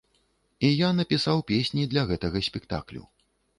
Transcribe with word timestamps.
І 0.69 0.71
я 0.71 0.89
напісаў 0.99 1.45
песні 1.53 1.87
для 1.93 2.07
гэтага 2.15 2.45
спектаклю. 2.51 3.07